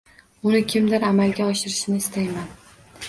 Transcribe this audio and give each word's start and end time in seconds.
Uni 0.51 0.61
kimdir 0.71 1.05
amalga 1.09 1.49
oshirishini 1.51 2.03
istayman. 2.05 2.49